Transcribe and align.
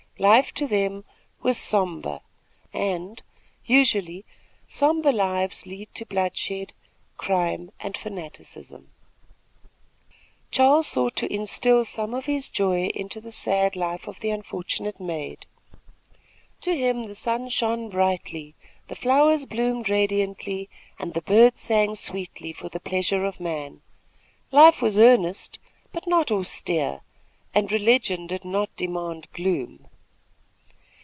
Life 0.19 0.53
to 0.53 0.67
them 0.67 1.03
was 1.41 1.57
sombre, 1.57 2.21
and, 2.71 3.19
usually, 3.65 4.23
sombre 4.67 5.11
lives 5.11 5.65
lead 5.65 5.91
to 5.95 6.05
bloodshed, 6.05 6.73
crime 7.17 7.71
and 7.79 7.97
fanaticism. 7.97 8.91
Charles 10.51 10.85
sought 10.85 11.15
to 11.15 11.33
instil 11.33 11.85
some 11.85 12.13
of 12.13 12.27
his 12.27 12.51
joy 12.51 12.89
into 12.93 13.19
the 13.19 13.31
sad 13.31 13.75
life 13.75 14.07
of 14.07 14.19
the 14.19 14.29
unfortunate 14.29 14.99
maid. 14.99 15.47
To 16.59 16.75
him 16.77 17.07
the 17.07 17.15
sun 17.15 17.49
shone 17.49 17.89
brightly, 17.89 18.53
the 18.89 18.95
flowers 18.95 19.47
bloomed 19.47 19.89
radiantly, 19.89 20.69
and 20.99 21.15
the 21.15 21.23
birds 21.23 21.61
sang 21.61 21.95
sweetly 21.95 22.53
for 22.53 22.69
the 22.69 22.79
pleasure 22.79 23.25
of 23.25 23.39
man. 23.39 23.81
Life 24.51 24.83
was 24.83 24.99
earnest, 24.99 25.57
but 25.91 26.05
not 26.05 26.29
austere, 26.29 27.01
and 27.55 27.71
religion 27.71 28.27
did 28.27 28.45
not 28.45 28.69
demand 28.75 29.25
gloom. 29.33 29.87